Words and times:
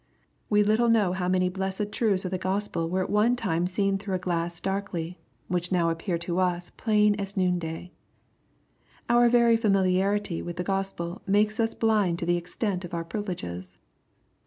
We 0.49 0.63
little 0.63 0.89
know 0.89 1.13
how 1.13 1.27
many 1.27 1.47
blessed 1.47 1.91
truths 1.91 2.25
of 2.25 2.31
the 2.31 2.39
Gospel 2.39 2.89
were 2.89 3.03
at 3.03 3.09
one 3.11 3.35
time 3.35 3.67
seen 3.67 3.99
through 3.99 4.15
a 4.15 4.17
glass 4.17 4.59
darkly, 4.59 5.19
which 5.47 5.71
now 5.71 5.91
appear 5.91 6.17
to 6.17 6.39
us 6.39 6.71
plain 6.71 7.13
as 7.19 7.37
noon 7.37 7.59
day. 7.59 7.91
Our 9.09 9.29
very 9.29 9.55
familiarity 9.57 10.41
with 10.41 10.55
the 10.55 10.63
Gospel 10.63 11.21
makes 11.27 11.59
us 11.59 11.75
blind 11.75 12.17
to 12.17 12.25
the 12.25 12.35
extent 12.35 12.83
of 12.83 12.95
our 12.95 13.05
privi 13.05 13.27
leges. 13.27 13.77